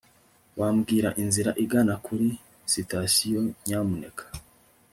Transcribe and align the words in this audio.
wambwira 0.59 1.09
inzira 1.23 1.51
igana 1.63 1.93
kuri 2.05 2.27
sitasiyo, 2.71 3.39
nyamuneka 3.65 4.23